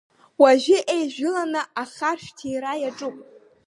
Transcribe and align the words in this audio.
Уажәы 0.41 0.77
еижәыланы 0.95 1.61
ахаршә 1.81 2.29
ҭира 2.37 2.71
иаҿуп. 2.81 3.15